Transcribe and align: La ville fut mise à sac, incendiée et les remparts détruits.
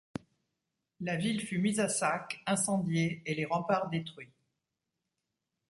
La 0.99 1.15
ville 1.15 1.41
fut 1.45 1.59
mise 1.59 1.79
à 1.79 1.87
sac, 1.87 2.41
incendiée 2.47 3.21
et 3.27 3.35
les 3.35 3.45
remparts 3.45 3.87
détruits. 3.91 4.31